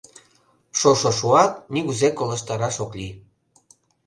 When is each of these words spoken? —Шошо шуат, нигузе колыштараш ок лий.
—Шошо 0.79 1.11
шуат, 1.19 1.51
нигузе 1.73 2.09
колыштараш 2.17 2.75
ок 2.83 2.91
лий. 2.99 3.13